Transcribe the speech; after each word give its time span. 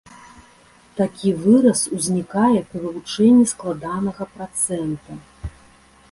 Такі 0.99 1.33
выраз 1.41 1.81
ўзнікае 1.97 2.59
пры 2.71 2.79
вывучэнні 2.85 3.45
складанага 3.53 4.23
працэнта. 4.39 5.19